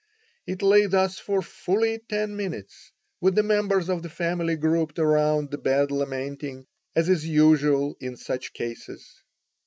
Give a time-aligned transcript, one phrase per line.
[0.47, 5.51] It lay thus for fully ten minutes, with the members of the family grouped around
[5.51, 9.21] the bed lamenting, as is usual in such cases.